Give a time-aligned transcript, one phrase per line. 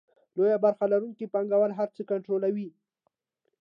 [0.35, 2.69] لویه برخه لرونکي پانګوال هر څه کنټرولوي